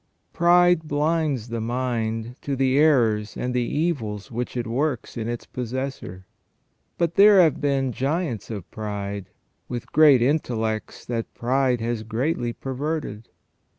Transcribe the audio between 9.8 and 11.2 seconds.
great intellects